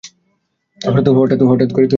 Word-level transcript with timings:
হঠাত 0.81 1.07
করে 1.09 1.29
তো 1.31 1.41
গায়েব 1.41 1.49
হয়ে 1.49 1.59
যেতে 1.61 1.73
পারে 1.73 1.83
না! 1.83 1.89